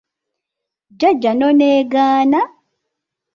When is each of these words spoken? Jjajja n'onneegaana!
Jjajja 0.93 1.31
n'onneegaana! 1.35 2.41